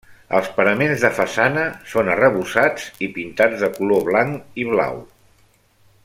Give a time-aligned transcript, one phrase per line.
[0.37, 5.01] Els paraments de façana són arrebossats i pintats de color blanc i blau.